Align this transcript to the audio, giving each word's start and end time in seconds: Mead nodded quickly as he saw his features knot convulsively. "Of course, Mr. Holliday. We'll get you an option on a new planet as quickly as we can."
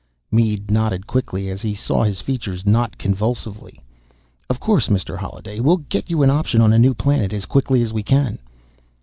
Mead 0.31 0.71
nodded 0.71 1.05
quickly 1.05 1.47
as 1.51 1.61
he 1.61 1.75
saw 1.75 2.03
his 2.03 2.21
features 2.21 2.65
knot 2.65 2.97
convulsively. 2.97 3.83
"Of 4.49 4.59
course, 4.59 4.87
Mr. 4.87 5.15
Holliday. 5.15 5.59
We'll 5.59 5.77
get 5.77 6.09
you 6.09 6.23
an 6.23 6.31
option 6.31 6.59
on 6.59 6.73
a 6.73 6.79
new 6.79 6.95
planet 6.95 7.31
as 7.33 7.45
quickly 7.45 7.83
as 7.83 7.93
we 7.93 8.01
can." 8.01 8.39